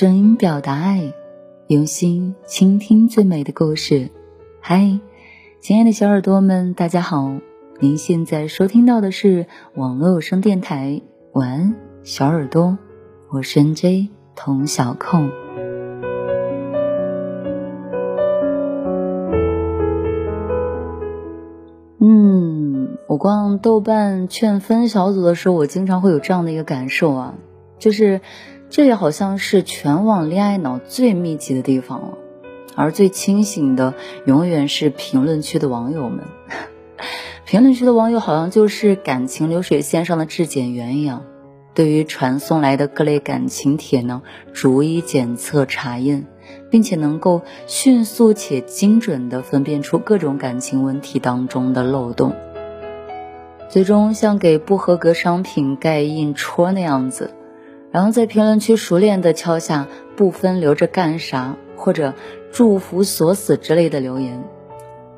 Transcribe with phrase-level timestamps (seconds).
[0.00, 1.12] 声音表达爱，
[1.66, 4.08] 用心倾听最美的故事。
[4.58, 4.98] 嗨，
[5.60, 7.30] 亲爱的小耳朵们，大家好！
[7.80, 9.44] 您现在收听到的是
[9.74, 11.02] 网络有声电台。
[11.34, 12.78] 晚安，小耳朵，
[13.28, 15.28] 我是 N J 童小控。
[21.98, 27.34] 嗯，我逛豆瓣劝分小组的时候，我经常会有这样的一个感受啊，
[27.78, 28.22] 就是。
[28.70, 32.18] 这里好像是全网恋爱脑最密集的地方了，
[32.76, 33.94] 而最清醒的
[34.26, 36.20] 永远是评论区的网友们。
[37.44, 41.24] 评论区的网友好像就是感情流水线上的质检员一样，
[41.74, 46.26] 对于传送来的各类感情帖呢，逐一检测查验，
[46.70, 52.36] 并且能够迅速且精准地分辨出各种感情问题当中的漏洞，
[53.68, 57.34] 最终像给不合格商品盖印戳那样子。
[57.92, 62.14] 然后在评论区熟练地敲下“不分留着干啥”或者
[62.52, 64.44] “祝福锁死”之类的留言。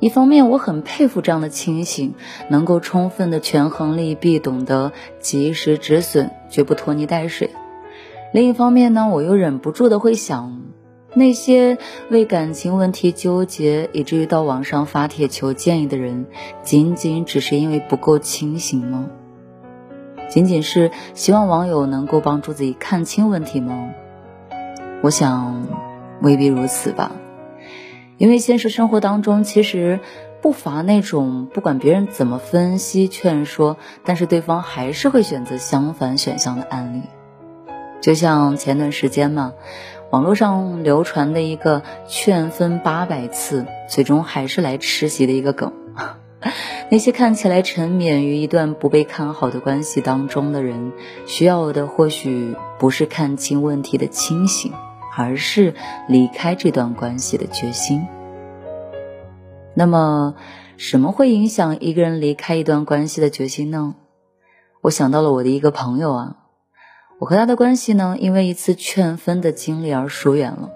[0.00, 2.14] 一方面，我很佩服这样的清醒，
[2.48, 7.50] 能够充分的权衡利弊，懂得及时止损，绝不拖泥带水。
[8.32, 10.62] 另一方面呢，我又忍不住的会想，
[11.14, 11.78] 那些
[12.10, 16.26] 为感情问题纠结，以至于到网上发帖求建议的人，
[16.62, 19.08] 仅仅只是因为不够清醒吗？
[20.28, 23.90] 仅仅是希望网友能够帮助自己看清问题吗？
[25.02, 25.66] 我想
[26.20, 27.12] 未必如此吧。
[28.18, 30.00] 因为现实生活当中，其实
[30.42, 37.02] 不乏那种不管别人怎么分析劝说，但是对方还是会选择相反选项的案例。
[38.00, 39.52] 就像前段时间嘛，
[40.10, 45.72] 网络上流传的一个劝分八百次，最终还是来吃席的一个梗。
[46.90, 50.92] 那些看起来沉湎于一段不被看好的关系当中的人，
[51.26, 54.72] 需要的或许不是看清问题的清醒，
[55.14, 55.74] 而是
[56.08, 58.06] 离开这段关系的决心。
[59.74, 60.34] 那么，
[60.78, 63.94] 什么会影响一个人离开一段关系的决心呢？
[64.80, 66.36] 我想到了我的一个朋友啊，
[67.18, 70.70] 我和他的关系呢，因为一次劝分的经历而疏远了。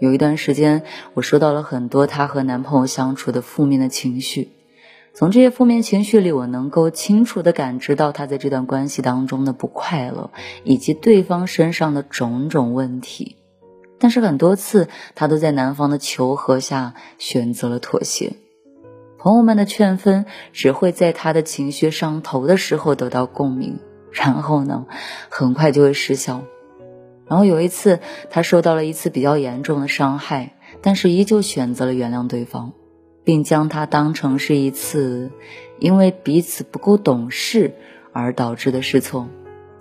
[0.00, 4.52] 有一段时间，我收到了很多她和男朋友相处的负面的情绪。
[5.14, 10.30] 从这些负面情绪里，我能够清楚地感知到他在这段关系当中的不快乐，
[10.64, 13.36] 以及对方身上的种种问题。
[14.00, 18.32] 但是很多次，他都在男方的求和下选择了妥协。
[19.16, 23.78] 朋友们的劝分只会在他的情绪上头的时候得到共鸣，
[24.10, 24.84] 然后呢，
[25.28, 26.42] 很快就会失效。
[27.28, 32.72] 然后有一次，他受到了一次比较严重的伤害，但是依旧选择了原谅对方。
[33.24, 35.30] 并将它当成是一次
[35.78, 37.72] 因为彼此不够懂事
[38.12, 39.28] 而导致的失聪，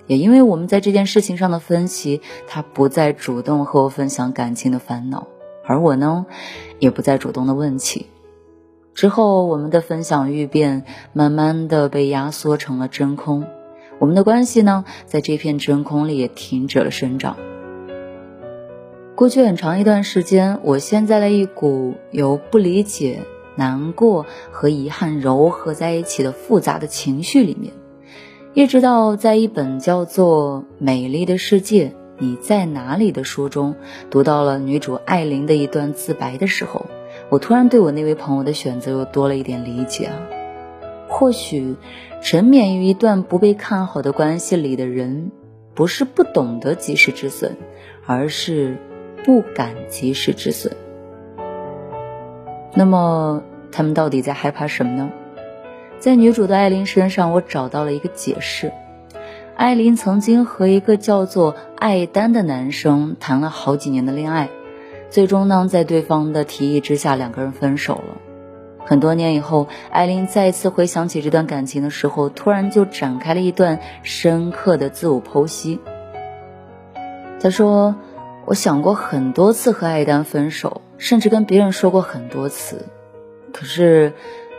[0.07, 5.27] 也因为我们在这件事情上的分歧，他不再主动和我分享感情的烦恼，
[5.65, 6.25] 而我呢，
[6.79, 8.07] 也不再主动的问起。
[8.95, 13.45] 之后，我们的分享欲变，慢慢的被压缩成了真空，
[13.99, 17.37] 我们的关系呢，在这片真空里也停止了生长。
[19.15, 23.19] 过去很长一段时间，我陷在了一股由不理解。
[23.55, 27.73] 难过和遗憾糅合在一起的复杂的情绪里面，
[28.53, 33.75] 一直到在一本叫做《美丽的世界你在哪里》的书中，
[34.09, 36.85] 读到了女主艾琳的一段自白的时候，
[37.29, 40.15] 我突然对我那位朋友的选择又多了一点理解啊。
[41.07, 41.75] 或许，
[42.21, 45.31] 沉湎于一段不被看好的关系里的人，
[45.75, 47.55] 不是不懂得及时止损，
[48.05, 48.77] 而是
[49.23, 50.75] 不敢及时止损。
[52.75, 55.11] 那么他们到底在害怕什么呢？
[55.99, 58.71] 在女主的艾琳身上，我找到了一个解释。
[59.55, 64.49] 艾琳曾经和一个叫做艾丹的男生谈了好几年的恋爱，
[65.09, 68.17] 最终呢，在对方的提议之下，两个人分手了。
[68.85, 75.79] 很多年以后，艾琳再一次回想起这段感情的时候，突然就展开了一段深刻的自我剖析。
[77.39, 77.95] 她说
[78.45, 82.85] ：“我想过很多次和艾丹分手。”甚至跟别人说过很多次，
[83.51, 84.13] 可是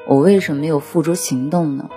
[0.07, 1.89] 我为什么没有付诸行动呢？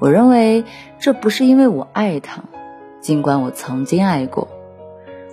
[0.00, 0.64] 我认为
[0.98, 2.44] 这不是因为我爱他，
[3.00, 4.48] 尽管我曾经爱过。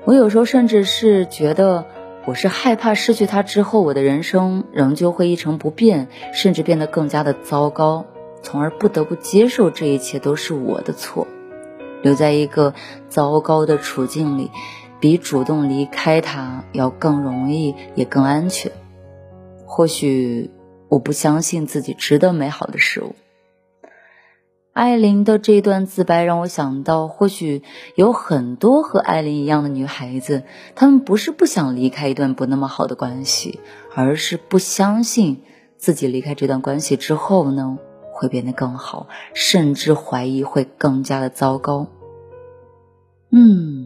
[0.06, 1.86] 我有时候甚至是觉得，
[2.26, 8.06] 我是害怕失去他之后，我的人生仍旧会一成不变，甚至变得更加的糟糕，
[8.42, 11.28] 从而不得不接受这一切都是我的错，
[12.02, 12.74] 留在一个
[13.10, 14.50] 糟糕的处境里。
[15.02, 18.72] 比主动离开他要更容易，也更安全。
[19.66, 20.52] 或许
[20.88, 23.16] 我不相信自己值得美好的事物，
[24.74, 27.64] 艾琳的这段自白让我想到，或许
[27.96, 30.44] 有很多和艾琳一样的女孩子，
[30.76, 33.60] 她们不是不想离开一段不那么好的关系，
[33.96, 35.42] 而是不相信
[35.78, 37.80] 自己离开这段关系之后呢，
[38.14, 41.88] 会变得更好，甚至怀疑会更加的糟糕。
[43.32, 43.81] 嗯，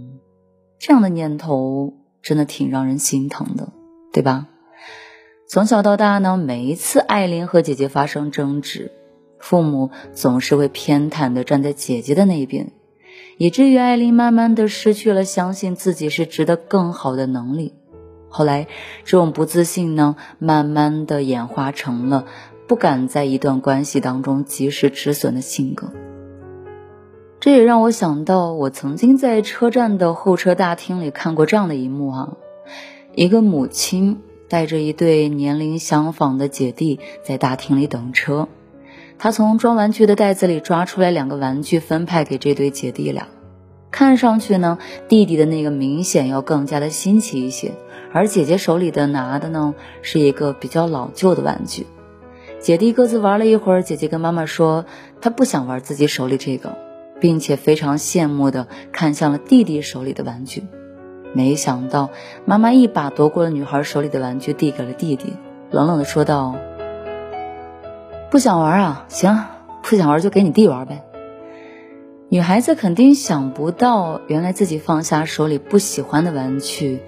[0.80, 3.70] 这样的念头真的挺让人心疼的，
[4.12, 4.48] 对吧？
[5.48, 8.92] 从小到大呢，每一次艾琳和姐姐发生争执。
[9.38, 12.72] 父母总是会偏袒的站在姐姐的那一边，
[13.38, 17.76] 以至于艾琳慢慢的失去了相信自己是值得更好的能力。
[18.28, 18.68] 后来，
[19.04, 22.26] 这种不自信呢，慢慢的演化成了
[22.68, 25.92] 不敢在一段关系当中及时止损的性格。
[27.46, 32.30] 这也让我想到，我曾经在车站的候车大厅里看过这样的一幕啊，
[33.14, 34.20] 一个母亲
[34.50, 38.48] 带着一对年龄相仿的姐弟在大厅里等车。
[39.20, 43.28] 他从装玩具的袋子里抓出来两个玩具，分派给这对姐弟俩。
[43.92, 47.74] 看上去呢，弟弟的那个明显要更加的新奇一些，
[48.12, 51.86] 而姐姐手里的拿的呢，是一个比较老旧的玩具。
[52.60, 54.86] 姐弟各自玩了一会儿，姐姐跟妈妈说，
[55.22, 56.76] 她不想玩自己手里这个，
[57.20, 60.64] 并且非常羡慕的看向了弟弟手里的玩具。
[61.34, 62.12] 没想到，
[62.46, 65.34] 妈妈一把夺过了女孩手里的玩具，递给了弟弟，
[65.70, 66.56] 冷冷的说道。
[68.32, 69.44] 不想玩啊，行，
[69.84, 71.04] 不想玩就给你弟玩呗。
[72.30, 77.02] 女孩子肯定想不到，原来自己放下手里不喜欢的玩具，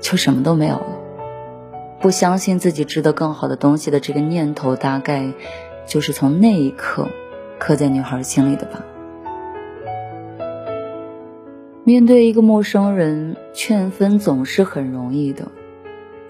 [0.00, 0.86] 就什么都没有了。
[2.00, 5.32] 不相信自己值得更好的东西的这个念头，大概
[5.86, 7.08] 就是从那一刻
[7.58, 8.82] 刻在女孩心里的吧。
[11.84, 15.48] 面对一个陌生人，劝分总是很容易的。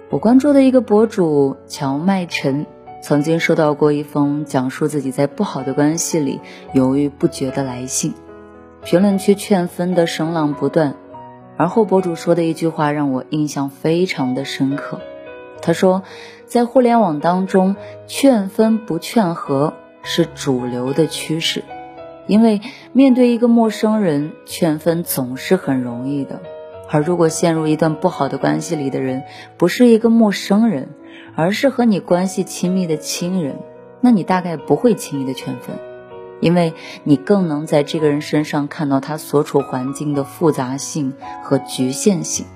[0.08, 2.66] 我关注的一个博主乔麦晨。
[3.02, 6.38] 曾经收到过一封讲述自己在不好的关系里
[6.74, 8.12] 犹豫不决的来信，
[8.84, 10.96] 评论区劝分的声浪不断，
[11.56, 15.00] 而后博主说的一句话让我印象非常的深刻。
[15.62, 16.02] 他说，
[16.44, 17.74] 在互联网当中，
[18.06, 21.64] 劝分不劝和是主流的趋势，
[22.30, 22.60] 因为
[22.92, 26.40] 面对一个陌生人，劝分总是很容易的，
[26.88, 29.24] 而如果陷入一段不好的关系里的人
[29.58, 30.90] 不是一个陌生人。
[31.36, 33.56] 而是和你关系亲密的亲人，
[34.00, 35.76] 那你大概不会轻易的劝分，
[36.40, 36.74] 因为
[37.04, 42.46] 你更能在这个人身上看到他所处环境的复杂性和局限性，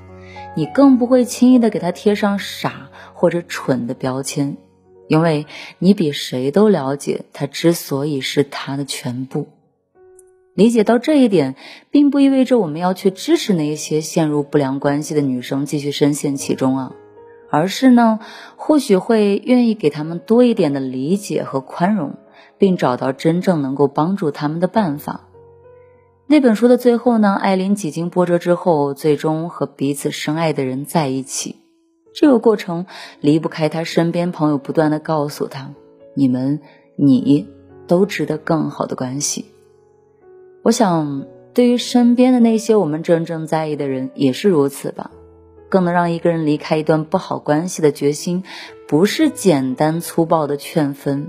[0.55, 4.57] 你更不会轻易的给他贴上傻或者蠢的标签，
[5.09, 5.47] 因为
[5.79, 9.49] 你比谁都了解他之所以是他的全部。
[10.55, 11.57] 理解到这一点，
[11.91, 16.93] 并不意味着我们要去支持那些陷入不良关系的女生继续深陷其中啊。
[17.51, 18.19] 而是呢，
[18.57, 22.15] 或许会愿意给他们多一点的理解和宽容，
[22.59, 25.29] 并找到真正能够帮助他们的办法。
[26.27, 31.61] 那本书的最后呢，艾琳几经波折之后，最终和彼此深爱的人在一起。
[32.13, 32.87] 这个过程
[33.21, 35.75] 离不开他身边朋友不断的告诉他
[36.15, 36.61] ：“你们，
[36.97, 37.49] 你
[37.87, 39.47] 都值得更好的关系。”
[40.65, 45.11] 我想，对于身边的那些我们真正在意的人，也是如此吧。
[45.69, 48.45] 更能让一个人离开一段不好关系的决心，
[48.89, 51.29] 不是简单粗暴的劝分，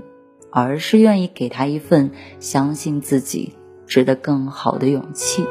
[0.50, 3.52] 而是愿意给他一份相信自己
[3.86, 5.44] 值得更好的勇气。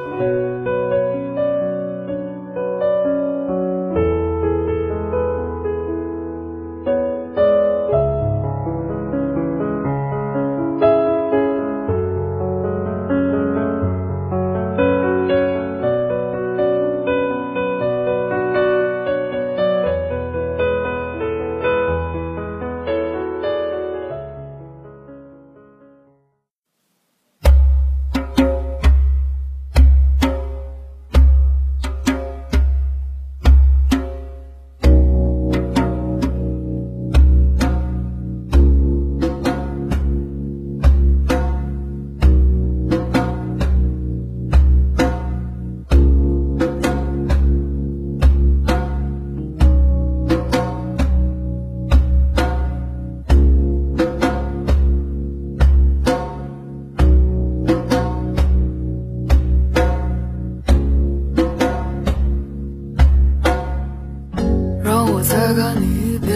[65.73, 66.35] 你一别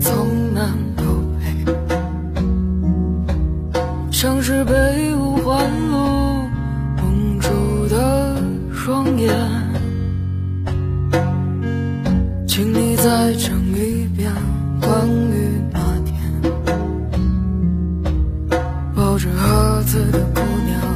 [0.00, 1.04] 从南到
[1.38, 1.44] 北
[4.10, 5.96] 像是被五环路
[6.96, 8.36] 蒙住的
[8.72, 9.34] 双眼
[12.46, 14.32] 请你再讲一遍
[14.80, 16.16] 关于那天。
[18.94, 20.95] 抱着盒子的姑娘。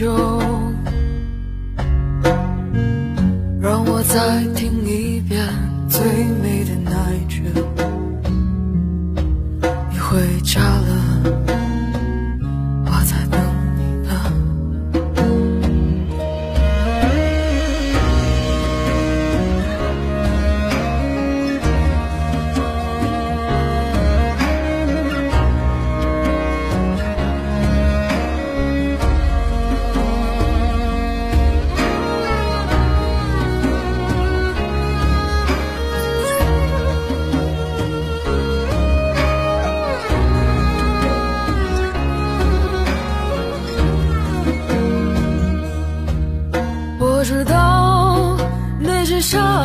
[0.00, 0.08] 就
[3.60, 4.79] 让我再听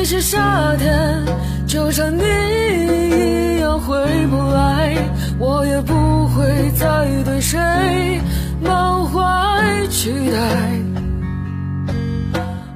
[0.00, 1.24] 那些夏天，
[1.66, 3.96] 就像你一样回
[4.28, 4.96] 不来，
[5.40, 7.58] 我也不会再对谁
[8.62, 9.20] 满怀
[9.90, 10.38] 期待。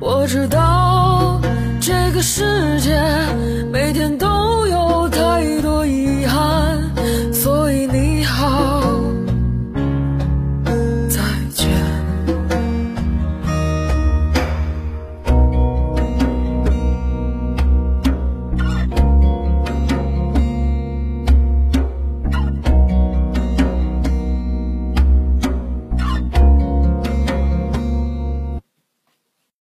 [0.01, 1.41] 我知道
[1.81, 3.01] 这个世界
[3.71, 4.42] 每天都。